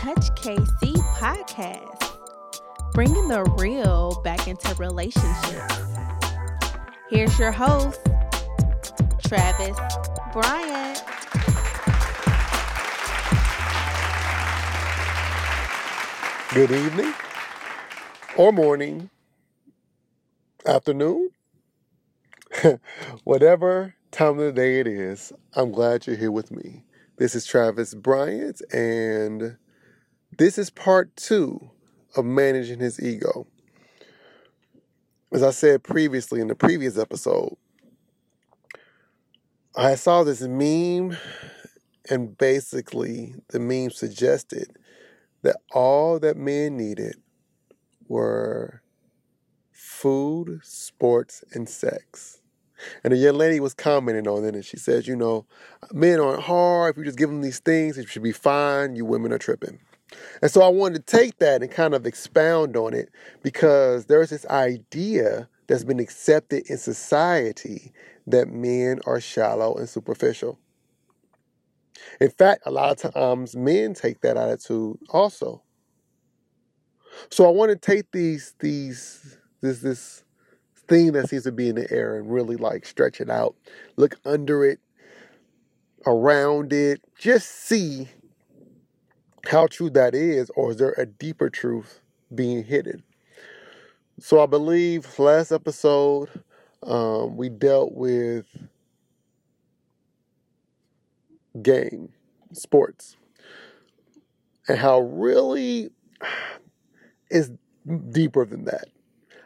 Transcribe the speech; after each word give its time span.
Touch 0.00 0.30
KC 0.34 0.96
podcast, 1.18 2.92
bringing 2.94 3.28
the 3.28 3.44
real 3.58 4.20
back 4.24 4.48
into 4.48 4.74
relationships. 4.76 5.74
Here's 7.10 7.38
your 7.38 7.52
host, 7.52 8.00
Travis 9.22 9.78
Bryant. 10.32 11.04
Good 16.54 16.70
evening, 16.70 17.12
or 18.36 18.52
morning, 18.52 19.10
afternoon, 20.66 21.30
whatever 23.24 23.94
time 24.10 24.38
of 24.38 24.44
the 24.44 24.52
day 24.52 24.80
it 24.80 24.86
is. 24.86 25.32
I'm 25.54 25.72
glad 25.72 26.06
you're 26.06 26.16
here 26.16 26.32
with 26.32 26.50
me. 26.50 26.84
This 27.16 27.34
is 27.34 27.46
Travis 27.46 27.94
Bryant, 27.94 28.62
and 28.72 29.56
this 30.36 30.58
is 30.58 30.70
part 30.70 31.14
two 31.16 31.70
of 32.16 32.24
managing 32.24 32.80
his 32.80 33.00
ego. 33.00 33.46
As 35.32 35.42
I 35.42 35.50
said 35.50 35.82
previously 35.82 36.40
in 36.40 36.48
the 36.48 36.54
previous 36.54 36.98
episode, 36.98 37.56
I 39.76 39.94
saw 39.94 40.24
this 40.24 40.40
meme, 40.40 41.16
and 42.08 42.36
basically, 42.36 43.34
the 43.50 43.60
meme 43.60 43.90
suggested 43.90 44.76
that 45.42 45.56
all 45.72 46.18
that 46.18 46.36
men 46.36 46.76
needed 46.76 47.16
were 48.08 48.82
food, 49.70 50.60
sports, 50.64 51.44
and 51.52 51.68
sex. 51.68 52.39
And 53.04 53.12
a 53.12 53.16
young 53.16 53.36
lady 53.36 53.60
was 53.60 53.74
commenting 53.74 54.28
on 54.28 54.44
it, 54.44 54.54
and 54.54 54.64
she 54.64 54.76
says, 54.76 55.06
You 55.06 55.16
know, 55.16 55.46
men 55.92 56.20
aren't 56.20 56.42
hard. 56.42 56.94
If 56.94 56.98
you 56.98 57.04
just 57.04 57.18
give 57.18 57.28
them 57.28 57.42
these 57.42 57.60
things, 57.60 57.98
it 57.98 58.08
should 58.08 58.22
be 58.22 58.32
fine. 58.32 58.96
You 58.96 59.04
women 59.04 59.32
are 59.32 59.38
tripping. 59.38 59.78
And 60.42 60.50
so 60.50 60.62
I 60.62 60.68
wanted 60.68 61.06
to 61.06 61.16
take 61.16 61.38
that 61.38 61.62
and 61.62 61.70
kind 61.70 61.94
of 61.94 62.06
expound 62.06 62.76
on 62.76 62.94
it 62.94 63.10
because 63.42 64.06
there's 64.06 64.30
this 64.30 64.46
idea 64.46 65.48
that's 65.66 65.84
been 65.84 66.00
accepted 66.00 66.68
in 66.68 66.78
society 66.78 67.92
that 68.26 68.48
men 68.48 69.00
are 69.06 69.20
shallow 69.20 69.76
and 69.76 69.88
superficial. 69.88 70.58
In 72.20 72.30
fact, 72.30 72.62
a 72.66 72.70
lot 72.70 73.04
of 73.04 73.12
times 73.12 73.54
men 73.54 73.94
take 73.94 74.20
that 74.22 74.36
attitude 74.36 74.98
also. 75.10 75.62
So 77.30 77.46
I 77.46 77.50
want 77.50 77.70
to 77.70 77.76
take 77.76 78.10
these 78.12 78.54
these 78.60 79.36
this 79.60 79.80
this 79.80 80.24
thing 80.90 81.12
that 81.12 81.30
seems 81.30 81.44
to 81.44 81.52
be 81.52 81.68
in 81.68 81.76
the 81.76 81.90
air 81.92 82.16
and 82.16 82.30
really 82.30 82.56
like 82.56 82.84
stretch 82.84 83.20
it 83.20 83.30
out, 83.30 83.54
look 83.96 84.16
under 84.26 84.64
it, 84.66 84.80
around 86.04 86.72
it, 86.72 87.00
just 87.16 87.48
see 87.48 88.08
how 89.46 89.68
true 89.68 89.88
that 89.88 90.14
is, 90.14 90.50
or 90.56 90.72
is 90.72 90.76
there 90.78 90.94
a 90.98 91.06
deeper 91.06 91.48
truth 91.48 92.00
being 92.34 92.64
hidden? 92.64 93.04
So 94.18 94.42
I 94.42 94.46
believe 94.46 95.18
last 95.18 95.52
episode 95.52 96.28
um, 96.82 97.36
we 97.36 97.48
dealt 97.48 97.92
with 97.92 98.46
game, 101.62 102.12
sports, 102.52 103.16
and 104.68 104.76
how 104.76 105.00
really 105.00 105.90
is 107.30 107.52
deeper 108.10 108.44
than 108.44 108.64
that. 108.64 108.88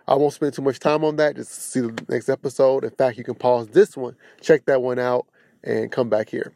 I 0.07 0.15
won't 0.15 0.35
spend 0.35 0.53
too 0.55 0.63
much 0.63 0.79
time 0.79 1.05
on 1.05 1.17
that. 1.17 1.37
Just 1.37 1.73
see 1.73 1.81
the 1.81 2.05
next 2.09 2.29
episode. 2.29 2.85
In 2.85 2.91
fact, 2.91 3.17
you 3.17 3.25
can 3.25 3.35
pause 3.35 3.69
this 3.69 3.97
one, 3.97 4.17
check 4.41 4.67
that 4.67 4.83
one 4.83 4.99
out, 4.99 5.27
and 5.63 5.91
come 5.91 6.09
back 6.09 6.29
here. 6.29 6.53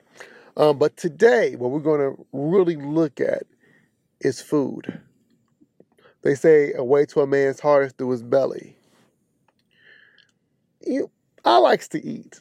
Um, 0.56 0.78
but 0.78 0.96
today, 0.96 1.54
what 1.56 1.70
we're 1.70 1.80
going 1.80 2.00
to 2.00 2.26
really 2.32 2.76
look 2.76 3.20
at 3.20 3.44
is 4.20 4.40
food. 4.40 5.00
They 6.22 6.34
say 6.34 6.72
a 6.74 6.84
way 6.84 7.06
to 7.06 7.20
a 7.20 7.26
man's 7.26 7.60
heart 7.60 7.86
is 7.86 7.92
through 7.92 8.10
his 8.10 8.22
belly. 8.22 8.76
You, 10.84 11.10
I 11.44 11.58
likes 11.58 11.88
to 11.88 12.04
eat. 12.04 12.40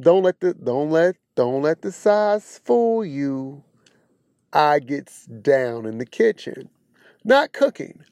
Don't 0.00 0.22
let 0.22 0.40
the 0.40 0.54
don't 0.54 0.90
let 0.90 1.16
don't 1.34 1.62
let 1.62 1.82
the 1.82 1.92
size 1.92 2.60
fool 2.64 3.04
you. 3.04 3.62
I 4.52 4.78
gets 4.78 5.26
down 5.26 5.86
in 5.86 5.98
the 5.98 6.06
kitchen, 6.06 6.68
not 7.24 7.52
cooking, 7.52 8.04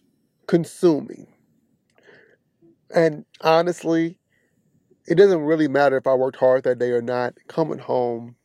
consuming. 0.46 1.31
And 2.94 3.24
honestly, 3.40 4.18
it 5.06 5.16
doesn't 5.16 5.42
really 5.42 5.68
matter 5.68 5.96
if 5.96 6.06
I 6.06 6.14
worked 6.14 6.38
hard 6.38 6.64
that 6.64 6.78
day 6.78 6.90
or 6.90 7.02
not. 7.02 7.34
Coming 7.48 7.78
home, 7.78 8.36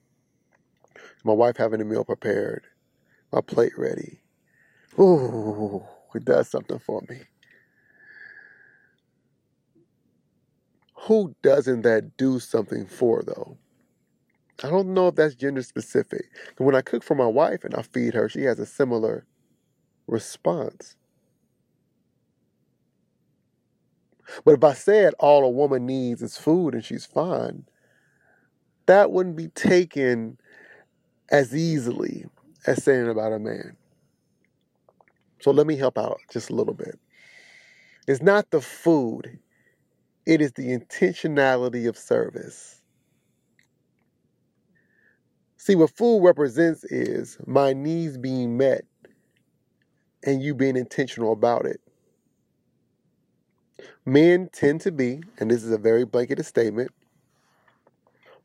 my 1.23 1.33
wife 1.33 1.57
having 1.57 1.81
a 1.81 1.85
meal 1.85 2.05
prepared, 2.05 2.65
my 3.31 3.41
plate 3.41 3.77
ready. 3.77 4.19
Ooh, 4.99 5.83
it 6.15 6.25
does 6.25 6.49
something 6.49 6.79
for 6.79 7.03
me. 7.09 7.21
Who 11.01 11.35
doesn't 11.43 11.83
that 11.83 12.17
do 12.17 12.39
something 12.39 12.85
for 12.87 13.23
though? 13.23 13.57
I 14.63 14.69
don't 14.69 14.93
know 14.93 15.09
if 15.09 15.15
that's 15.15 15.35
gender 15.35 15.61
specific. 15.63 16.25
When 16.57 16.75
I 16.75 16.81
cook 16.81 17.03
for 17.03 17.15
my 17.15 17.27
wife 17.27 17.63
and 17.63 17.75
I 17.75 17.83
feed 17.83 18.15
her, 18.15 18.29
she 18.29 18.43
has 18.43 18.59
a 18.59 18.65
similar 18.65 19.25
response. 20.07 20.95
But 24.45 24.55
if 24.55 24.63
I 24.63 24.73
said 24.73 25.13
all 25.19 25.43
a 25.43 25.49
woman 25.49 25.85
needs 25.85 26.21
is 26.21 26.37
food 26.37 26.73
and 26.73 26.83
she's 26.83 27.05
fine, 27.05 27.65
that 28.85 29.11
wouldn't 29.11 29.35
be 29.35 29.49
taken 29.49 30.37
as 31.29 31.55
easily 31.55 32.25
as 32.65 32.83
saying 32.83 33.09
about 33.09 33.33
a 33.33 33.39
man. 33.39 33.75
So 35.41 35.51
let 35.51 35.67
me 35.67 35.77
help 35.77 35.97
out 35.97 36.19
just 36.31 36.49
a 36.49 36.55
little 36.55 36.73
bit. 36.73 36.99
It's 38.07 38.21
not 38.21 38.49
the 38.51 38.61
food, 38.61 39.39
it 40.25 40.41
is 40.41 40.53
the 40.53 40.77
intentionality 40.77 41.87
of 41.87 41.97
service. 41.97 42.81
See, 45.57 45.75
what 45.75 45.91
food 45.91 46.23
represents 46.23 46.83
is 46.85 47.37
my 47.45 47.73
needs 47.73 48.17
being 48.17 48.57
met 48.57 48.85
and 50.23 50.41
you 50.41 50.53
being 50.55 50.77
intentional 50.77 51.33
about 51.33 51.65
it. 51.65 51.81
Men 54.05 54.49
tend 54.51 54.81
to 54.81 54.91
be, 54.91 55.21
and 55.39 55.51
this 55.51 55.63
is 55.63 55.71
a 55.71 55.77
very 55.77 56.05
blanketed 56.05 56.45
statement, 56.45 56.91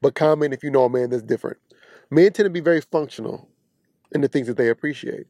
but 0.01 0.15
comment 0.15 0.53
if 0.53 0.63
you 0.63 0.71
know 0.71 0.85
a 0.85 0.91
man 0.91 1.11
that's 1.11 1.23
different. 1.23 1.59
Men 2.11 2.33
tend 2.33 2.47
to 2.47 2.51
be 2.51 2.61
very 2.61 2.81
functional 2.81 3.49
in 4.13 4.21
the 4.21 4.29
things 4.29 4.47
that 4.49 4.57
they 4.57 4.69
appreciate, 4.69 5.27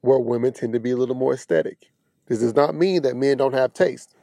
where 0.00 0.18
women 0.18 0.52
tend 0.52 0.72
to 0.72 0.80
be 0.80 0.92
a 0.92 0.96
little 0.96 1.14
more 1.14 1.34
aesthetic. 1.34 1.90
This 2.26 2.38
does 2.40 2.54
not 2.54 2.74
mean 2.74 3.02
that 3.02 3.16
men 3.16 3.36
don't 3.36 3.54
have 3.54 3.74
taste, 3.74 4.14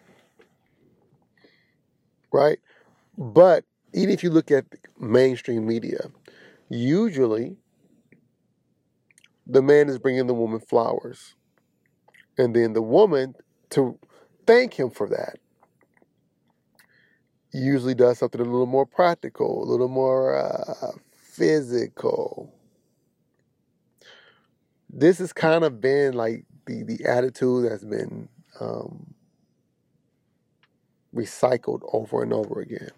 right? 2.32 2.60
But 3.18 3.66
even 3.94 4.12
if 4.12 4.24
you 4.24 4.30
look 4.30 4.52
at 4.52 4.66
mainstream 5.00 5.68
media, 5.68 6.10
usually 6.70 7.58
the 9.46 9.62
man 9.62 9.90
is 9.90 10.00
bringing 10.00 10.28
the 10.28 10.34
woman 10.34 10.60
flowers. 10.60 11.36
And 12.40 12.56
then 12.56 12.74
the 12.74 12.84
woman, 12.84 13.36
to 13.72 14.00
thank 14.48 14.76
him 14.76 14.92
for 14.92 15.10
that, 15.10 15.40
usually 17.54 17.96
does 17.96 18.20
something 18.20 18.42
a 18.42 18.46
little 18.46 18.66
more 18.68 18.86
practical, 18.86 19.64
a 19.64 19.68
little 19.70 19.90
more 19.90 20.38
uh, 20.38 20.94
physical. 21.14 22.54
This 24.90 25.20
has 25.20 25.34
kind 25.34 25.64
of 25.66 25.82
been 25.82 26.14
like 26.14 26.46
the, 26.66 26.84
the 26.84 27.06
attitude 27.06 27.70
that's 27.70 27.86
been 27.86 28.30
um, 28.60 29.16
recycled 31.16 31.82
over 31.94 32.24
and 32.24 32.34
over 32.34 32.62
again. 32.62 32.92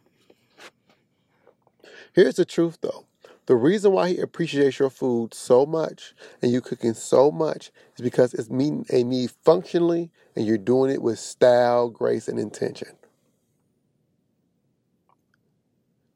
Here's 2.13 2.35
the 2.35 2.45
truth 2.45 2.79
though. 2.81 3.07
The 3.47 3.55
reason 3.55 3.91
why 3.91 4.09
he 4.09 4.19
appreciates 4.19 4.79
your 4.79 4.89
food 4.89 5.33
so 5.33 5.65
much 5.65 6.13
and 6.41 6.51
you 6.51 6.61
cooking 6.61 6.93
so 6.93 7.31
much 7.31 7.71
is 7.97 8.01
because 8.01 8.33
it's 8.33 8.49
meeting 8.49 8.85
a 8.91 9.03
need 9.03 9.31
functionally 9.43 10.11
and 10.35 10.45
you're 10.45 10.57
doing 10.57 10.91
it 10.91 11.01
with 11.01 11.19
style, 11.19 11.89
grace, 11.89 12.27
and 12.27 12.39
intention. 12.39 12.89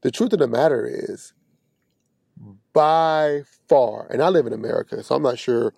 The 0.01 0.11
truth 0.11 0.33
of 0.33 0.39
the 0.39 0.47
matter 0.47 0.85
is, 0.87 1.33
by 2.73 3.41
far, 3.67 4.07
and 4.11 4.21
I 4.21 4.29
live 4.29 4.45
in 4.45 4.53
America, 4.53 5.01
so 5.03 5.15
I'm 5.15 5.23
not 5.23 5.39
sure, 5.39 5.73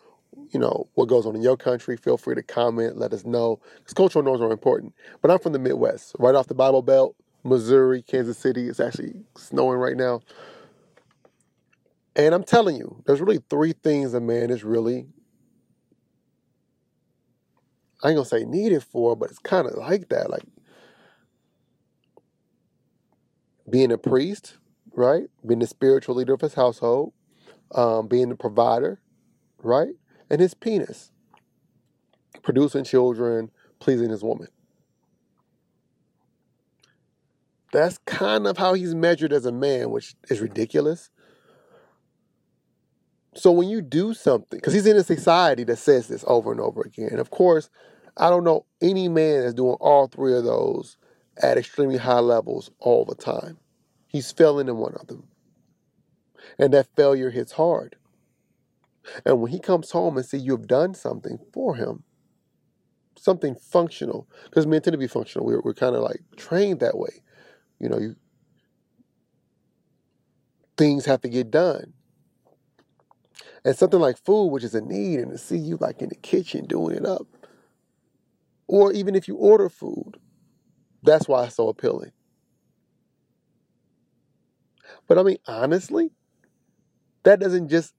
you 0.49 0.59
know, 0.59 0.89
what 0.95 1.07
goes 1.07 1.25
on 1.25 1.35
in 1.35 1.41
your 1.41 1.55
country. 1.55 1.95
Feel 1.95 2.17
free 2.17 2.35
to 2.35 2.43
comment, 2.43 2.97
let 2.97 3.13
us 3.13 3.23
know, 3.23 3.61
because 3.77 3.93
cultural 3.93 4.25
norms 4.25 4.41
are 4.41 4.51
important. 4.51 4.93
But 5.21 5.31
I'm 5.31 5.39
from 5.39 5.53
the 5.53 5.59
Midwest, 5.59 6.15
right 6.19 6.35
off 6.35 6.47
the 6.47 6.55
Bible 6.55 6.81
Belt, 6.81 7.15
Missouri, 7.43 8.01
Kansas 8.01 8.37
City. 8.37 8.67
It's 8.67 8.81
actually 8.81 9.13
snowing 9.37 9.79
right 9.79 9.95
now. 9.95 10.21
And 12.17 12.35
I'm 12.35 12.43
telling 12.43 12.77
you, 12.77 13.03
there's 13.05 13.21
really 13.21 13.41
three 13.49 13.73
things 13.73 14.15
a 14.15 14.21
man 14.21 14.49
is 14.49 14.63
really, 14.63 15.07
I 18.03 18.09
ain't 18.09 18.17
gonna 18.17 18.25
say 18.25 18.43
needed 18.45 18.83
for, 18.83 19.15
but 19.15 19.29
it's 19.29 19.39
kind 19.39 19.67
of 19.67 19.75
like 19.77 20.09
that. 20.09 20.31
Like 20.31 20.43
being 23.69 23.91
a 23.91 23.99
priest, 23.99 24.57
right? 24.93 25.25
Being 25.45 25.59
the 25.59 25.67
spiritual 25.67 26.15
leader 26.15 26.33
of 26.33 26.41
his 26.41 26.55
household, 26.55 27.13
um, 27.75 28.07
being 28.07 28.29
the 28.29 28.35
provider, 28.35 28.99
right? 29.63 29.93
And 30.29 30.41
his 30.41 30.55
penis, 30.55 31.11
producing 32.43 32.83
children, 32.83 33.51
pleasing 33.79 34.09
his 34.09 34.23
woman. 34.23 34.47
That's 37.73 37.99
kind 38.05 38.47
of 38.47 38.57
how 38.57 38.73
he's 38.73 38.95
measured 38.95 39.33
as 39.33 39.45
a 39.45 39.51
man, 39.51 39.91
which 39.91 40.15
is 40.29 40.41
ridiculous. 40.41 41.11
So 43.37 43.51
when 43.51 43.69
you 43.69 43.81
do 43.81 44.13
something, 44.15 44.57
because 44.57 44.73
he's 44.73 44.87
in 44.87 44.97
a 44.97 45.03
society 45.03 45.63
that 45.65 45.77
says 45.77 46.07
this 46.07 46.23
over 46.27 46.51
and 46.51 46.59
over 46.59 46.81
again. 46.81 47.19
Of 47.19 47.29
course, 47.29 47.69
I 48.17 48.31
don't 48.31 48.43
know 48.43 48.65
any 48.81 49.07
man 49.07 49.41
that's 49.41 49.53
doing 49.53 49.77
all 49.79 50.07
three 50.07 50.35
of 50.35 50.43
those 50.43 50.97
at 51.41 51.57
extremely 51.57 51.97
high 51.97 52.19
levels 52.19 52.71
all 52.79 53.05
the 53.05 53.13
time. 53.13 53.59
He's 54.07 54.31
failing 54.31 54.67
in 54.67 54.77
one 54.77 54.95
of 54.99 55.05
them. 55.05 55.27
And 56.57 56.73
that 56.73 56.87
failure 56.95 57.29
hits 57.29 57.51
hard. 57.51 57.95
And 59.23 59.39
when 59.39 59.51
he 59.51 59.59
comes 59.59 59.91
home 59.91 60.17
and 60.17 60.25
see 60.25 60.37
you 60.37 60.53
have 60.53 60.67
done 60.67 60.95
something 60.95 61.37
for 61.53 61.75
him, 61.75 62.03
something 63.17 63.55
functional, 63.55 64.27
because 64.45 64.65
men 64.65 64.81
tend 64.81 64.93
to 64.93 64.97
be 64.97 65.07
functional. 65.07 65.45
We're, 65.45 65.61
we're 65.61 65.73
kind 65.75 65.95
of 65.95 66.01
like 66.01 66.21
trained 66.37 66.79
that 66.79 66.97
way. 66.97 67.21
You 67.79 67.89
know, 67.89 67.99
you 67.99 68.15
things 70.75 71.05
have 71.05 71.21
to 71.21 71.29
get 71.29 71.51
done. 71.51 71.93
And 73.67 73.75
something 73.75 73.99
like 73.99 74.17
food, 74.17 74.47
which 74.47 74.63
is 74.63 74.75
a 74.75 74.81
need, 74.81 75.19
and 75.19 75.33
to 75.33 75.37
see 75.37 75.57
you 75.57 75.77
like 75.81 76.01
in 76.01 76.07
the 76.07 76.15
kitchen 76.15 76.67
doing 76.67 76.95
it 76.95 77.05
up. 77.05 77.27
Or 78.69 78.93
even 78.93 79.13
if 79.13 79.27
you 79.27 79.35
order 79.35 79.67
food, 79.67 80.13
that's 81.03 81.27
why 81.27 81.45
it's 81.45 81.57
so 81.57 81.67
appealing. 81.67 82.13
But 85.09 85.19
I 85.19 85.23
mean, 85.23 85.39
honestly, 85.47 86.11
that 87.23 87.41
doesn't 87.41 87.67
just, 87.69 87.93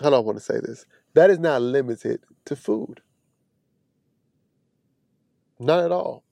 how 0.00 0.10
do 0.10 0.16
I 0.16 0.20
want 0.20 0.38
to 0.38 0.44
say 0.44 0.60
this? 0.62 0.86
That 1.14 1.30
is 1.30 1.40
not 1.40 1.60
limited 1.60 2.20
to 2.44 2.54
food. 2.54 3.00
Not 5.58 5.84
at 5.84 5.92
all. 5.92 6.25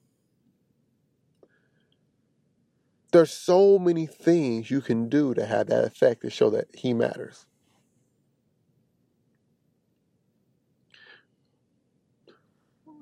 There's 3.15 3.33
so 3.33 3.79
many 3.79 4.07
things 4.07 4.73
you 4.73 4.81
can 4.81 5.09
do 5.09 5.35
to 5.35 5.47
have 5.47 5.69
that 5.69 5.85
effect 5.85 6.23
to 6.23 6.31
show 6.31 6.51
that 6.51 6.67
he 6.75 6.93
matters. 6.93 7.47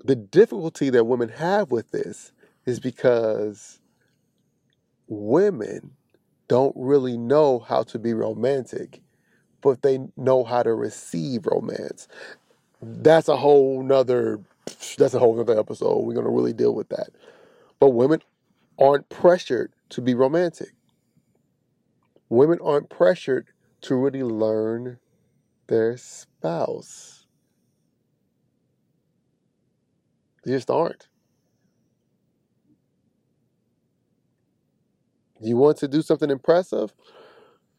The 0.04 0.14
difficulty 0.14 0.90
that 0.90 1.06
women 1.06 1.30
have 1.30 1.70
with 1.70 1.92
this 1.92 2.32
is 2.66 2.78
because 2.78 3.80
women 5.08 5.92
don't 6.46 6.76
really 6.76 7.16
know 7.16 7.60
how 7.60 7.82
to 7.84 7.98
be 7.98 8.12
romantic, 8.12 9.00
but 9.62 9.80
they 9.80 9.98
know 10.18 10.44
how 10.44 10.62
to 10.62 10.74
receive 10.74 11.46
romance. 11.46 12.06
That's 12.82 13.28
a 13.28 13.36
whole 13.38 13.82
nother 13.82 14.40
that's 14.98 15.14
a 15.14 15.18
whole 15.18 15.36
nother 15.36 15.58
episode. 15.58 16.00
We're 16.00 16.12
gonna 16.12 16.28
really 16.28 16.52
deal 16.52 16.74
with 16.74 16.90
that. 16.90 17.08
But 17.80 17.90
women 17.90 18.20
aren't 18.78 19.08
pressured 19.08 19.72
to 19.90 20.00
be 20.00 20.14
romantic. 20.14 20.74
Women 22.28 22.58
aren't 22.62 22.90
pressured 22.90 23.48
to 23.82 23.96
really 23.96 24.22
learn 24.22 24.98
their 25.68 25.96
spouse. 25.96 27.26
They 30.44 30.52
just 30.52 30.70
aren't. 30.70 31.08
You 35.40 35.56
want 35.56 35.78
to 35.78 35.88
do 35.88 36.02
something 36.02 36.30
impressive? 36.30 36.94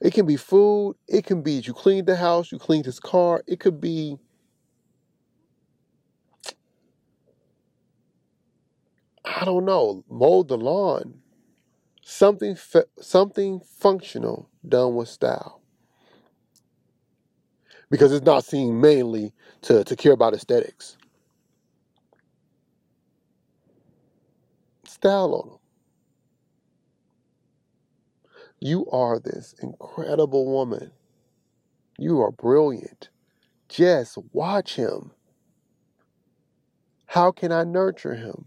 It 0.01 0.13
can 0.13 0.25
be 0.25 0.37
food. 0.37 0.97
It 1.07 1.25
can 1.25 1.41
be 1.41 1.53
you 1.53 1.73
cleaned 1.73 2.07
the 2.07 2.17
house, 2.17 2.51
you 2.51 2.59
cleaned 2.59 2.85
his 2.85 2.99
car. 2.99 3.43
It 3.47 3.59
could 3.59 3.79
be 3.81 4.17
I 9.35 9.45
don't 9.45 9.65
know, 9.65 10.03
mowed 10.09 10.47
the 10.49 10.57
lawn. 10.57 11.15
Something 12.03 12.57
something 12.99 13.61
functional 13.61 14.49
done 14.67 14.95
with 14.95 15.09
style. 15.09 15.61
Because 17.89 18.11
it's 18.11 18.25
not 18.25 18.45
seen 18.45 18.81
mainly 18.81 19.33
to, 19.63 19.83
to 19.83 19.95
care 19.95 20.13
about 20.13 20.33
aesthetics. 20.33 20.97
Style 24.85 25.33
on 25.35 25.49
them. 25.49 25.59
You 28.59 28.87
are 28.91 29.19
this 29.19 29.55
incredible 29.61 30.45
woman. 30.45 30.91
You 31.97 32.21
are 32.21 32.31
brilliant. 32.31 33.09
Just 33.69 34.17
watch 34.31 34.75
him. 34.75 35.11
How 37.07 37.31
can 37.31 37.51
I 37.51 37.63
nurture 37.63 38.15
him? 38.15 38.45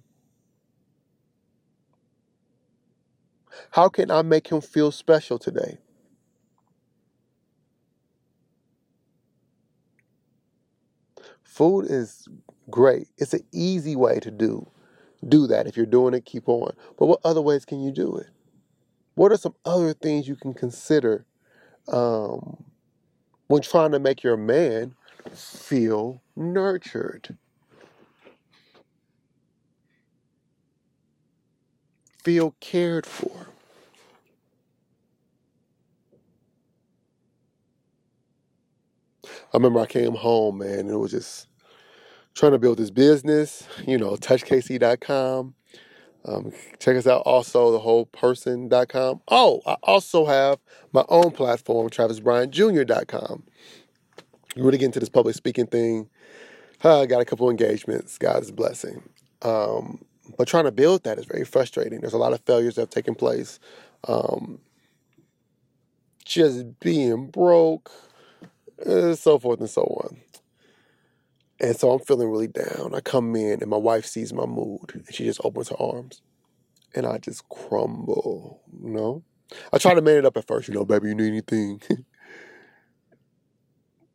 How 3.77 3.91
can 3.91 4.11
I 4.11 4.23
make 4.23 4.49
him 4.49 4.63
feel 4.63 4.91
special 4.91 5.39
today? 5.39 5.77
Food 11.43 11.85
is 11.91 12.27
great. 12.71 13.09
It's 13.19 13.35
an 13.35 13.45
easy 13.53 13.95
way 13.95 14.19
to 14.21 14.31
do 14.31 14.67
do 15.29 15.47
that. 15.49 15.67
If 15.67 15.77
you're 15.77 15.85
doing 15.85 16.15
it, 16.15 16.25
keep 16.25 16.49
on. 16.49 16.75
But 16.99 17.05
what 17.05 17.21
other 17.23 17.43
ways 17.43 17.67
can 17.67 17.83
you 17.83 17.93
do 17.93 18.17
it? 18.17 18.29
What 19.15 19.31
are 19.31 19.37
some 19.37 19.55
other 19.67 19.93
things 19.93 20.27
you 20.27 20.37
can 20.37 20.55
consider 20.55 21.27
um, 21.89 22.65
when 23.49 23.61
trying 23.61 23.93
to 23.93 23.99
make 23.99 24.23
your 24.23 24.39
man 24.39 24.95
feel 25.35 26.23
nurtured? 26.35 27.37
Feel 32.25 32.55
cared 32.59 33.05
for. 33.05 33.49
I 39.57 39.59
remember 39.59 39.81
I 39.81 39.87
came 39.87 40.13
home, 40.13 40.59
man, 40.59 40.81
and 40.81 40.91
it 40.91 40.99
was 40.99 41.13
just 41.13 41.49
trying 42.35 42.53
to 42.53 42.59
build 42.59 42.77
this 42.77 42.91
business, 42.91 43.67
you 43.87 43.97
know, 43.97 44.11
touchkc.com. 44.11 45.55
Um, 46.27 46.53
check 46.79 46.95
us 46.95 47.07
out 47.07 47.23
also, 47.23 47.73
the 47.73 47.79
thewholeperson.com. 47.79 49.23
Oh, 49.29 49.63
I 49.65 49.79
also 49.83 50.27
have 50.27 50.59
my 50.93 51.07
own 51.09 51.31
platform, 51.31 51.89
travisbryantjr.com. 51.89 53.45
Really 54.57 54.77
get 54.77 54.85
into 54.85 55.01
this 55.01 55.09
public 55.09 55.35
speaking 55.35 55.67
thing. 55.67 56.11
Uh, 56.85 57.01
I 57.01 57.07
got 57.07 57.23
a 57.23 57.25
couple 57.25 57.49
engagements. 57.49 58.19
God's 58.19 58.51
blessing. 58.51 59.09
Um, 59.41 60.05
but 60.37 60.49
trying 60.49 60.65
to 60.65 60.73
build 60.73 61.05
that 61.05 61.19
is 61.19 61.25
very 61.25 61.47
frustrating. 61.47 62.03
There's 62.03 62.13
a 62.13 62.19
lot 62.19 62.35
of 62.35 62.43
failures 62.43 62.75
that 62.75 62.83
have 62.83 62.91
taken 62.91 63.15
place. 63.15 63.59
Um, 64.07 64.59
just 66.27 66.79
being 66.81 67.29
broke, 67.29 67.91
uh, 68.85 69.15
so 69.15 69.39
forth 69.39 69.61
and 69.61 69.71
so 69.71 69.83
on. 69.83 70.19
And 71.61 71.77
so 71.77 71.91
I'm 71.93 72.01
feeling 72.01 72.31
really 72.31 72.49
down. 72.49 72.95
I 72.95 73.01
come 73.01 73.35
in 73.37 73.61
and 73.63 73.71
my 73.71 73.77
wife 73.77 74.05
sees 74.07 74.33
my 74.33 74.47
mood 74.47 74.93
and 74.95 75.05
she 75.15 75.25
just 75.25 75.41
opens 75.45 75.71
her 75.71 75.81
arms. 75.81 76.23
And 76.95 77.07
I 77.07 77.19
just 77.19 77.49
crumble, 77.49 78.63
you 78.83 78.91
know? 78.91 79.23
I 79.73 79.79
try 79.79 79.95
to 79.95 80.03
man 80.03 80.19
it 80.19 80.27
up 80.27 80.37
at 80.37 80.47
first, 80.47 80.69
you 80.69 80.75
know, 80.75 80.85
baby, 80.85 81.09
you 81.09 81.15
need 81.15 81.29
anything? 81.29 81.83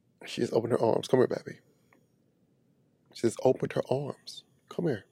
she 0.25 0.41
just 0.41 0.53
opened 0.53 0.73
her 0.73 0.81
arms. 0.81 1.07
Come 1.07 1.19
here, 1.19 1.27
baby. 1.27 1.59
She 3.13 3.21
just 3.23 3.39
opened 3.43 3.73
her 3.73 3.83
arms. 3.89 4.43
Come 4.69 4.87
here. 4.87 5.05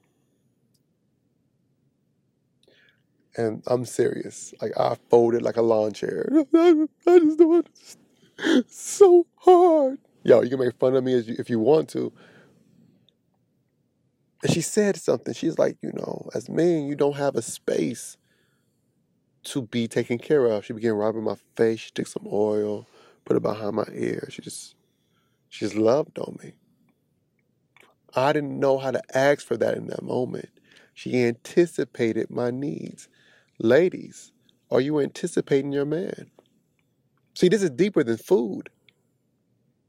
And 3.37 3.63
I'm 3.67 3.85
serious. 3.85 4.53
Like 4.61 4.73
I 4.77 4.97
folded 5.09 5.41
like 5.41 5.57
a 5.57 5.61
lawn 5.61 5.93
chair. 5.93 6.29
I 6.55 6.87
just 7.05 7.39
don't 7.39 7.65
understand. 7.65 7.98
So 8.67 9.25
hard. 9.37 9.99
Yo, 10.23 10.41
you 10.41 10.49
can 10.49 10.59
make 10.59 10.77
fun 10.79 10.95
of 10.95 11.03
me 11.03 11.17
you, 11.17 11.35
if 11.39 11.49
you 11.49 11.59
want 11.59 11.89
to. 11.89 12.11
And 14.43 14.51
she 14.51 14.61
said 14.61 14.95
something. 14.95 15.33
She's 15.33 15.57
like, 15.57 15.77
you 15.81 15.91
know, 15.93 16.29
as 16.33 16.49
men, 16.49 16.87
you 16.87 16.95
don't 16.95 17.17
have 17.17 17.35
a 17.35 17.41
space 17.41 18.17
to 19.45 19.63
be 19.63 19.87
taken 19.87 20.17
care 20.17 20.45
of. 20.45 20.65
She 20.65 20.73
began 20.73 20.93
rubbing 20.93 21.23
my 21.23 21.35
face. 21.55 21.79
She 21.79 21.91
took 21.91 22.07
some 22.07 22.27
oil, 22.31 22.87
put 23.25 23.37
it 23.37 23.41
behind 23.43 23.75
my 23.75 23.87
ear. 23.93 24.27
She 24.31 24.41
just, 24.41 24.75
she 25.49 25.65
just 25.65 25.75
loved 25.75 26.19
on 26.19 26.37
me. 26.43 26.53
I 28.15 28.33
didn't 28.33 28.59
know 28.59 28.77
how 28.77 28.91
to 28.91 29.01
ask 29.17 29.45
for 29.45 29.57
that 29.57 29.77
in 29.77 29.87
that 29.87 30.03
moment. 30.03 30.49
She 30.93 31.23
anticipated 31.23 32.29
my 32.29 32.51
needs. 32.51 33.07
Ladies, 33.59 34.31
are 34.71 34.81
you 34.81 34.99
anticipating 34.99 35.71
your 35.71 35.85
man? 35.85 36.31
See, 37.39 37.47
this 37.47 37.63
is 37.63 37.69
deeper 37.69 38.03
than 38.03 38.17
food. 38.17 38.69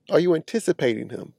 Are 0.08 0.20
you 0.20 0.36
anticipating 0.36 1.08
him? 1.08 1.32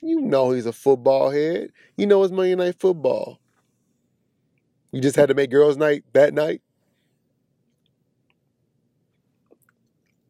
You 0.00 0.22
know 0.22 0.52
he's 0.52 0.64
a 0.64 0.72
football 0.72 1.28
head. 1.28 1.70
You 1.98 2.06
know 2.06 2.22
it's 2.22 2.32
Monday 2.32 2.54
Night 2.54 2.80
Football. 2.80 3.38
You 4.90 5.02
just 5.02 5.16
had 5.16 5.28
to 5.28 5.34
make 5.34 5.50
girls' 5.50 5.76
night 5.76 6.04
that 6.14 6.32
night? 6.32 6.62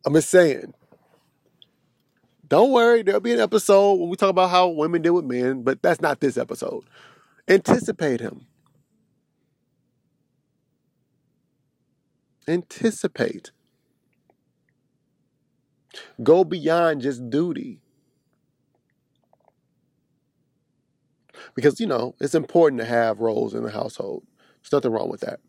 I'm 0.04 0.14
just 0.14 0.30
saying. 0.30 0.74
Don't 2.48 2.72
worry, 2.72 3.04
there'll 3.04 3.20
be 3.20 3.34
an 3.34 3.38
episode 3.38 4.00
when 4.00 4.08
we 4.08 4.16
talk 4.16 4.30
about 4.30 4.50
how 4.50 4.66
women 4.66 5.02
deal 5.02 5.14
with 5.14 5.26
men, 5.26 5.62
but 5.62 5.80
that's 5.80 6.00
not 6.00 6.18
this 6.18 6.36
episode. 6.36 6.82
Anticipate 7.46 8.18
him. 8.18 8.46
Anticipate. 12.48 13.52
Go 16.22 16.44
beyond 16.44 17.02
just 17.02 17.28
duty. 17.30 17.80
Because, 21.54 21.80
you 21.80 21.86
know, 21.86 22.14
it's 22.20 22.34
important 22.34 22.80
to 22.80 22.86
have 22.86 23.20
roles 23.20 23.54
in 23.54 23.62
the 23.62 23.70
household. 23.70 24.24
There's 24.62 24.72
nothing 24.72 24.92
wrong 24.92 25.10
with 25.10 25.20
that. 25.20 25.40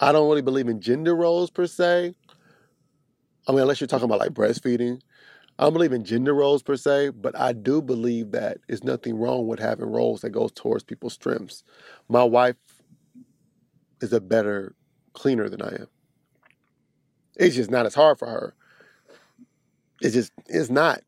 I 0.00 0.12
don't 0.12 0.28
really 0.28 0.42
believe 0.42 0.68
in 0.68 0.80
gender 0.80 1.14
roles 1.14 1.50
per 1.50 1.66
se. 1.66 2.14
I 3.46 3.52
mean, 3.52 3.60
unless 3.60 3.80
you're 3.80 3.88
talking 3.88 4.04
about 4.04 4.20
like 4.20 4.30
breastfeeding. 4.30 5.00
I 5.58 5.64
don't 5.64 5.74
believe 5.74 5.92
in 5.92 6.04
gender 6.04 6.34
roles 6.34 6.62
per 6.62 6.76
se, 6.76 7.10
but 7.10 7.38
I 7.38 7.52
do 7.52 7.82
believe 7.82 8.32
that 8.32 8.58
there's 8.66 8.84
nothing 8.84 9.16
wrong 9.16 9.46
with 9.46 9.60
having 9.60 9.86
roles 9.86 10.22
that 10.22 10.30
goes 10.30 10.50
towards 10.52 10.82
people's 10.82 11.12
strengths. 11.12 11.62
My 12.08 12.24
wife 12.24 12.56
is 14.00 14.12
a 14.12 14.20
better 14.20 14.74
cleaner 15.12 15.48
than 15.48 15.62
I 15.62 15.74
am. 15.74 16.01
It's 17.36 17.56
just 17.56 17.70
not 17.70 17.86
as 17.86 17.94
hard 17.94 18.18
for 18.18 18.26
her. 18.28 18.54
It's 20.00 20.14
just 20.14 20.32
it's 20.48 20.70
not 20.70 21.00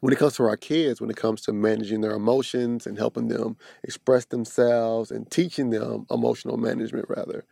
when 0.00 0.12
it 0.12 0.18
comes 0.18 0.34
to 0.36 0.44
our 0.44 0.56
kids, 0.56 1.00
when 1.00 1.10
it 1.10 1.16
comes 1.16 1.42
to 1.42 1.52
managing 1.52 2.00
their 2.00 2.14
emotions 2.14 2.86
and 2.86 2.96
helping 2.96 3.28
them 3.28 3.56
express 3.82 4.24
themselves 4.26 5.10
and 5.10 5.30
teaching 5.30 5.70
them 5.70 6.06
emotional 6.10 6.56
management, 6.56 7.06
rather, 7.08 7.44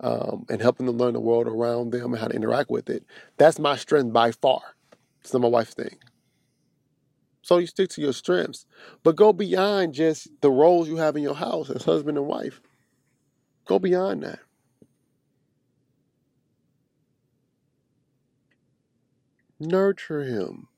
um, 0.00 0.44
and 0.50 0.60
helping 0.60 0.86
them 0.86 0.98
learn 0.98 1.14
the 1.14 1.20
world 1.20 1.46
around 1.46 1.92
them 1.92 2.12
and 2.12 2.20
how 2.20 2.28
to 2.28 2.34
interact 2.34 2.70
with 2.70 2.90
it, 2.90 3.04
that's 3.38 3.58
my 3.58 3.76
strength 3.76 4.12
by 4.12 4.32
far. 4.32 4.60
It's 5.20 5.32
not 5.32 5.42
my 5.42 5.48
wife's 5.48 5.74
thing. 5.74 5.96
So 7.42 7.58
you 7.58 7.66
stick 7.66 7.90
to 7.90 8.00
your 8.00 8.12
strengths, 8.12 8.66
but 9.02 9.16
go 9.16 9.32
beyond 9.32 9.94
just 9.94 10.28
the 10.40 10.50
roles 10.50 10.88
you 10.88 10.96
have 10.96 11.16
in 11.16 11.22
your 11.22 11.34
house 11.34 11.70
as 11.70 11.84
husband 11.84 12.18
and 12.18 12.26
wife. 12.26 12.60
Go 13.66 13.78
beyond 13.78 14.22
that. 14.22 14.40
Nurture 19.66 20.24
him. 20.24 20.68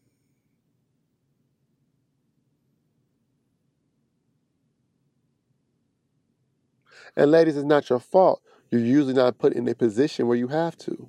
And 7.16 7.30
ladies, 7.30 7.56
it's 7.56 7.66
not 7.66 7.88
your 7.88 7.98
fault. 7.98 8.42
You're 8.70 8.80
usually 8.80 9.14
not 9.14 9.38
put 9.38 9.54
in 9.54 9.66
a 9.68 9.74
position 9.74 10.26
where 10.26 10.36
you 10.36 10.48
have 10.48 10.76
to. 10.78 11.08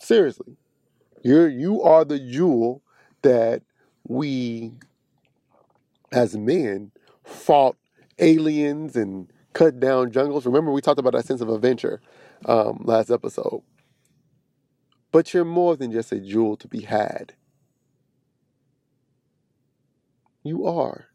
Seriously. 0.00 0.56
You're 1.22 1.48
you 1.48 1.82
are 1.82 2.04
the 2.04 2.18
jewel 2.18 2.82
that 3.22 3.62
we 4.08 4.72
as 6.10 6.36
men 6.36 6.92
fought 7.22 7.76
aliens 8.18 8.96
and 8.96 9.30
cut 9.52 9.80
down 9.80 10.12
jungles. 10.12 10.46
Remember 10.46 10.72
we 10.72 10.80
talked 10.80 11.00
about 11.00 11.12
that 11.14 11.26
sense 11.26 11.40
of 11.40 11.48
adventure 11.48 12.00
um, 12.46 12.82
last 12.84 13.10
episode. 13.10 13.62
But 15.12 15.34
you're 15.34 15.44
more 15.44 15.76
than 15.76 15.90
just 15.92 16.12
a 16.12 16.20
jewel 16.20 16.56
to 16.58 16.68
be 16.68 16.82
had. 16.82 17.34
You 20.44 20.66
are. 20.66 21.06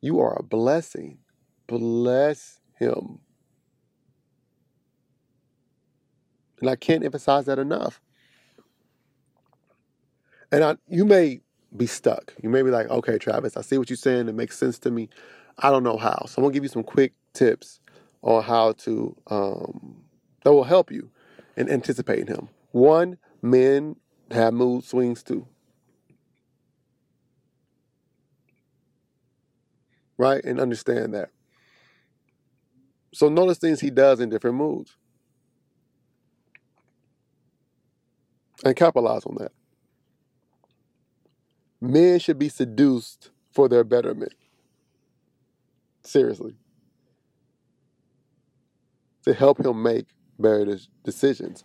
You 0.00 0.20
are 0.20 0.36
a 0.38 0.42
blessing. 0.42 1.18
Bless 1.66 2.60
him. 2.78 3.20
And 6.60 6.70
I 6.70 6.76
can't 6.76 7.04
emphasize 7.04 7.46
that 7.46 7.58
enough. 7.58 8.00
And 10.52 10.62
I, 10.62 10.76
you 10.88 11.04
may 11.04 11.40
be 11.76 11.86
stuck. 11.86 12.34
You 12.42 12.48
may 12.50 12.62
be 12.62 12.70
like, 12.70 12.88
okay, 12.88 13.18
Travis, 13.18 13.56
I 13.56 13.62
see 13.62 13.78
what 13.78 13.90
you're 13.90 13.96
saying. 13.96 14.28
It 14.28 14.34
makes 14.34 14.58
sense 14.58 14.78
to 14.80 14.90
me. 14.90 15.08
I 15.58 15.70
don't 15.70 15.84
know 15.84 15.96
how. 15.96 16.26
So 16.26 16.36
I'm 16.38 16.42
to 16.52 16.54
give 16.54 16.64
you 16.64 16.68
some 16.68 16.84
quick 16.84 17.12
tips 17.34 17.80
on 18.22 18.42
how 18.42 18.72
to, 18.72 19.16
um, 19.28 20.02
that 20.44 20.52
will 20.52 20.64
help 20.64 20.90
you 20.92 21.10
in 21.56 21.70
anticipating 21.70 22.26
him. 22.28 22.48
One, 22.72 23.18
men 23.42 23.96
have 24.30 24.54
mood 24.54 24.84
swings 24.84 25.22
too. 25.22 25.46
right? 30.18 30.42
And 30.44 30.60
understand 30.60 31.14
that. 31.14 31.30
So 33.12 33.28
notice 33.28 33.58
things 33.58 33.80
he 33.80 33.90
does 33.90 34.20
in 34.20 34.28
different 34.30 34.56
moods. 34.56 34.96
And 38.64 38.76
capitalize 38.76 39.24
on 39.26 39.36
that. 39.38 39.52
Men 41.80 42.18
should 42.18 42.38
be 42.38 42.48
seduced 42.48 43.30
for 43.52 43.68
their 43.68 43.84
betterment. 43.84 44.34
Seriously. 46.06 46.54
To 49.24 49.34
help 49.34 49.58
him 49.58 49.82
make 49.82 50.06
better 50.38 50.78
decisions. 51.04 51.64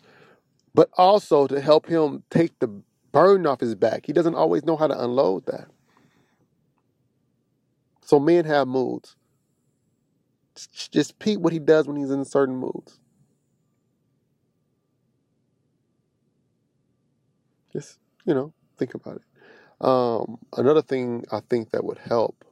But 0.73 0.89
also 0.97 1.47
to 1.47 1.61
help 1.61 1.85
him 1.85 2.23
take 2.31 2.57
the 2.59 2.81
burden 3.11 3.45
off 3.45 3.59
his 3.59 3.75
back. 3.75 4.05
He 4.05 4.13
doesn't 4.13 4.35
always 4.35 4.65
know 4.65 4.77
how 4.77 4.87
to 4.87 5.03
unload 5.03 5.45
that. 5.45 5.67
So 8.03 8.19
men 8.19 8.45
have 8.45 8.67
moods. 8.67 9.15
Just 10.91 11.19
peep 11.19 11.39
what 11.39 11.53
he 11.53 11.59
does 11.59 11.87
when 11.87 11.97
he's 11.97 12.11
in 12.11 12.25
certain 12.25 12.55
moods. 12.55 12.99
Just, 17.71 17.99
you 18.25 18.33
know, 18.33 18.53
think 18.77 18.95
about 18.95 19.17
it. 19.17 19.85
Um, 19.85 20.39
another 20.57 20.81
thing 20.81 21.25
I 21.31 21.41
think 21.49 21.71
that 21.71 21.83
would 21.85 21.99
help 21.99 22.43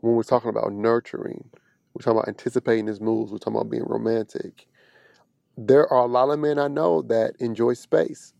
when 0.00 0.14
we're 0.14 0.24
talking 0.24 0.50
about 0.50 0.72
nurturing, 0.72 1.50
we're 1.94 2.02
talking 2.02 2.18
about 2.18 2.28
anticipating 2.28 2.86
his 2.86 3.00
moves, 3.00 3.32
we're 3.32 3.38
talking 3.38 3.56
about 3.56 3.70
being 3.70 3.84
romantic. 3.86 4.66
There 5.56 5.88
are 5.92 6.04
a 6.04 6.08
lot 6.08 6.30
of 6.30 6.38
men 6.38 6.58
I 6.58 6.68
know 6.68 7.02
that 7.02 7.34
enjoy 7.40 7.74
space. 7.74 8.34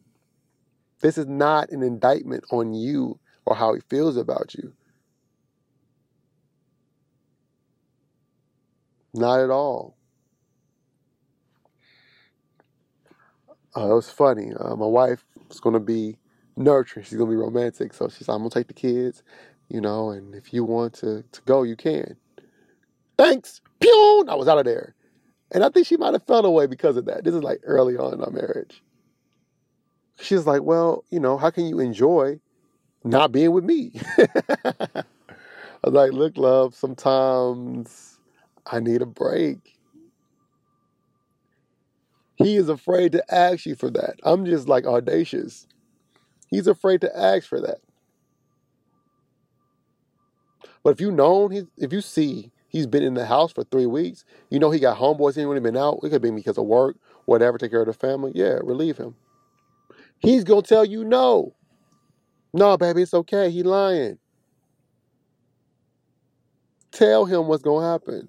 This 1.02 1.19
is 1.19 1.26
not 1.26 1.71
an 1.71 1.83
indictment 1.83 2.45
on 2.52 2.75
you 2.75 3.21
or 3.47 3.57
how 3.57 3.75
he 3.75 3.81
feels 3.90 4.17
about 4.17 4.55
you. 4.55 4.73
Not 9.14 9.40
at 9.40 9.50
all. 9.50 9.97
Uh, 13.76 13.90
it 13.93 13.95
was 13.95 14.11
funny. 14.11 14.52
Uh, 14.59 14.76
my 14.76 14.87
wife 14.87 15.25
is 15.50 15.61
going 15.61 15.75
to 15.75 15.81
be 15.81 16.19
nurturing. 16.57 17.05
She's 17.07 17.19
going 17.19 17.31
to 17.31 17.37
be 17.37 17.40
romantic. 17.40 17.95
So 17.95 18.09
she's, 18.09 18.29
I'm 18.29 18.38
going 18.38 18.50
to 18.50 18.59
take 18.61 18.69
the 18.69 18.75
kids, 18.75 19.23
you 19.71 19.81
know, 19.81 20.11
and 20.11 20.35
if 20.35 20.53
you 20.53 20.65
want 20.65 20.95
to, 20.95 21.25
to 21.33 21.41
go, 21.47 21.62
you 21.62 21.77
can. 21.77 22.17
Thanks. 23.19 23.61
Pew! 23.81 24.25
I 24.29 24.35
was 24.35 24.49
out 24.49 24.59
of 24.59 24.65
there. 24.65 24.95
And 25.53 25.65
I 25.65 25.71
think 25.71 25.87
she 25.87 25.97
might 25.97 26.15
have 26.15 26.25
felt 26.27 26.45
away 26.45 26.67
because 26.67 26.97
of 26.97 27.07
that. 27.07 27.25
This 27.25 27.35
is 27.35 27.43
like 27.43 27.61
early 27.65 27.97
on 27.97 28.15
in 28.15 28.23
our 28.23 28.31
marriage. 28.31 28.83
She's 30.21 30.47
like, 30.47 30.62
well, 30.62 31.05
you 31.11 31.21
know, 31.21 31.39
how 31.39 31.50
can 31.50 31.67
you 31.67 31.81
enjoy 31.81 32.41
not 33.05 33.33
being 33.33 33.53
with 33.53 33.65
me? 33.65 33.93
I 34.19 35.89
was 35.89 35.95
like, 35.95 36.12
look, 36.12 36.37
love, 36.37 36.75
sometimes 36.75 38.19
I 38.67 38.81
need 38.81 39.03
a 39.03 39.07
break. 39.07 39.79
He 42.37 42.57
is 42.57 42.69
afraid 42.69 43.12
to 43.12 43.35
ask 43.35 43.67
you 43.67 43.77
for 43.77 43.91
that. 43.91 44.17
I'm 44.25 44.47
just 44.47 44.69
like 44.69 44.87
audacious. 44.87 45.67
He's 46.49 46.67
afraid 46.67 47.00
to 47.03 47.19
ask 47.19 47.49
for 47.49 47.61
that. 47.61 47.79
But 50.83 50.91
if 50.91 51.01
you 51.01 51.13
know, 51.13 51.51
if 51.77 51.93
you 51.93 52.01
see 52.01 52.53
he's 52.69 52.87
been 52.87 53.03
in 53.03 53.15
the 53.15 53.27
house 53.27 53.53
for 53.53 53.65
three 53.65 53.87
weeks, 53.87 54.25
you 54.51 54.59
know 54.59 54.71
he 54.71 54.81
got 54.81 54.99
homeboys 54.99 55.35
he 55.37 55.43
ain't 55.43 55.63
been 55.63 55.77
out. 55.77 56.01
It 56.03 56.11
could 56.11 56.23
be 56.23 56.31
because 56.31 56.59
of 56.59 56.67
work, 56.67 56.97
whatever, 57.27 57.59
take 57.59 57.71
care 57.71 57.83
of 57.83 57.87
the 57.87 57.93
family. 57.93 58.33
Yeah, 58.35 58.59
relieve 58.63 58.97
him. 58.97 59.15
He's 60.19 60.45
gonna 60.45 60.63
tell 60.63 60.85
you 60.85 61.05
no. 61.05 61.55
No, 62.53 62.77
baby, 62.77 63.03
it's 63.03 63.15
okay. 63.15 63.51
He 63.51 63.63
lying. 63.63 64.19
Tell 66.93 67.25
him 67.25 67.47
what's 67.47 67.63
gonna 67.63 67.91
happen. 67.91 68.29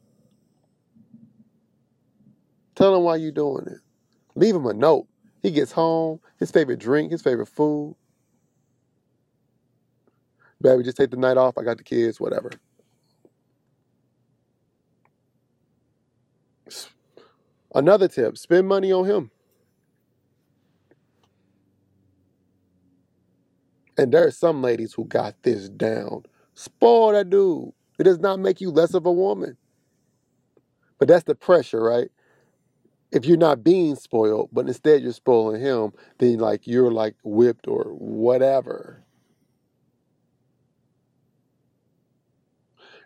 Tell 2.75 2.95
him 2.95 3.03
why 3.03 3.17
you 3.17 3.31
doing 3.31 3.65
it. 3.67 3.79
Leave 4.35 4.55
him 4.55 4.65
a 4.65 4.73
note. 4.73 5.07
He 5.41 5.51
gets 5.51 5.71
home, 5.71 6.19
his 6.37 6.51
favorite 6.51 6.79
drink, 6.79 7.11
his 7.11 7.21
favorite 7.21 7.47
food 7.47 7.95
baby, 10.61 10.83
just 10.83 10.97
take 10.97 11.11
the 11.11 11.17
night 11.17 11.37
off. 11.37 11.57
I 11.57 11.63
got 11.63 11.77
the 11.77 11.83
kids, 11.83 12.19
whatever. 12.19 12.51
Another 17.73 18.07
tip 18.07 18.37
spend 18.37 18.67
money 18.67 18.91
on 18.91 19.05
him. 19.05 19.31
And 23.97 24.11
there 24.11 24.25
are 24.27 24.31
some 24.31 24.61
ladies 24.61 24.93
who 24.93 25.05
got 25.05 25.35
this 25.43 25.69
down. 25.69 26.23
Spoil 26.55 27.13
that 27.13 27.29
dude. 27.29 27.71
It 27.99 28.03
does 28.03 28.19
not 28.19 28.39
make 28.39 28.61
you 28.61 28.71
less 28.71 28.93
of 28.93 29.05
a 29.05 29.11
woman. 29.11 29.57
But 30.99 31.07
that's 31.07 31.23
the 31.25 31.35
pressure, 31.35 31.81
right? 31.81 32.09
If 33.11 33.25
you're 33.25 33.37
not 33.37 33.63
being 33.63 33.95
spoiled, 33.95 34.49
but 34.53 34.67
instead 34.67 35.01
you're 35.01 35.13
spoiling 35.13 35.61
him, 35.61 35.91
then 36.19 36.39
like 36.39 36.67
you're 36.67 36.91
like 36.91 37.15
whipped 37.23 37.67
or 37.67 37.85
whatever. 37.93 39.00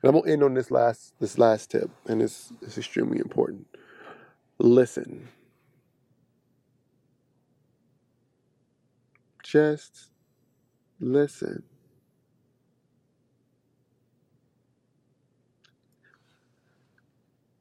And 0.05 0.15
I'm 0.15 0.21
gonna 0.21 0.33
end 0.33 0.43
on 0.43 0.53
this 0.53 0.69
last 0.69 1.15
this 1.19 1.39
last 1.39 1.71
tip, 1.71 1.89
and 2.07 2.21
it's 2.21 2.53
it's 2.61 2.77
extremely 2.77 3.17
important. 3.17 3.67
Listen. 4.59 5.29
Just 9.43 10.09
listen. 10.99 11.63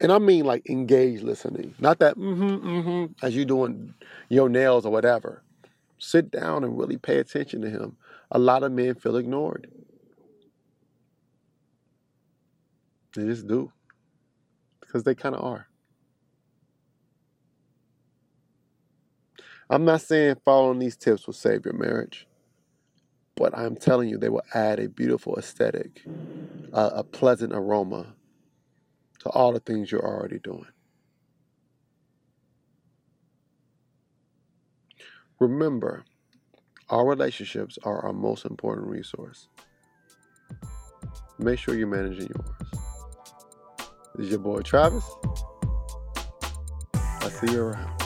And 0.01 0.13
I 0.13 0.19
mean 0.19 0.45
like 0.45 0.69
engaged 0.71 1.23
listening, 1.25 1.75
not 1.81 2.01
that 2.01 2.17
mm-hmm, 2.17 2.69
mm-hmm, 2.69 3.27
as 3.27 3.35
you 3.35 3.47
doing 3.47 3.95
your 4.29 4.51
nails 4.51 4.87
or 4.87 4.93
whatever. 4.93 5.43
Sit 5.99 6.31
down 6.31 6.65
and 6.65 6.79
really 6.79 6.99
pay 6.99 7.19
attention 7.19 7.63
to 7.63 7.71
him. 7.71 7.97
A 8.31 8.39
lot 8.39 8.63
of 8.63 8.73
men 8.73 8.95
feel 8.97 9.17
ignored. 9.17 9.71
They 13.15 13.25
just 13.27 13.47
do. 13.47 13.73
Because 14.81 15.05
they 15.05 15.15
kind 15.15 15.35
of 15.35 15.45
are. 15.45 15.69
I'm 19.71 19.85
not 19.85 20.03
saying 20.03 20.37
following 20.45 20.79
these 20.79 20.97
tips 20.97 21.27
will 21.27 21.35
save 21.35 21.65
your 21.65 21.75
marriage, 21.75 22.27
but 23.35 23.57
I'm 23.57 23.77
telling 23.77 24.09
you 24.09 24.19
they 24.19 24.29
will 24.29 24.45
add 24.53 24.79
a 24.79 24.89
beautiful 24.89 25.37
aesthetic, 25.37 26.03
a, 26.73 26.87
a 26.97 27.05
pleasant 27.05 27.53
aroma 27.55 28.15
to 29.21 29.31
all 29.31 29.53
the 29.53 29.61
things 29.61 29.91
you're 29.91 30.05
already 30.07 30.39
doing. 30.39 30.67
Remember, 35.41 36.05
our 36.91 37.07
relationships 37.07 37.79
are 37.85 38.05
our 38.05 38.13
most 38.13 38.45
important 38.45 38.89
resource. 38.89 39.49
Make 41.39 41.59
sure 41.59 41.75
you're 41.75 41.87
managing 41.87 42.29
yours. 42.29 42.51
This 44.17 44.27
is 44.27 44.31
your 44.31 44.39
boy 44.39 44.61
Travis. 44.63 45.05
I'll 46.95 47.31
see 47.31 47.51
you 47.51 47.63
around. 47.63 48.04